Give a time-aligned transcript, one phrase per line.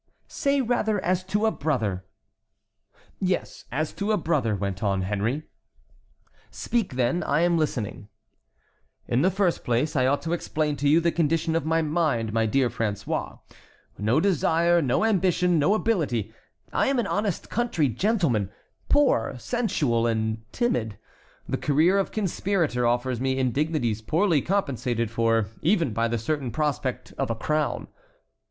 [0.27, 2.05] "Say rather as to a brother."
[3.19, 5.43] "Yes, as to a brother," went on Henry.
[6.49, 8.07] "Speak, then, I am listening."
[9.07, 12.33] "In the first place I ought to explain to you the condition of my mind,
[12.33, 13.41] my dear François.
[13.99, 16.33] No desire, no ambition, no ability.
[16.73, 18.49] I am an honest country gentleman,
[18.89, 20.97] poor, sensual, and timid.
[21.47, 27.13] The career of conspirator offers me indignities poorly compensated for even by the certain prospect
[27.19, 27.87] of a crown."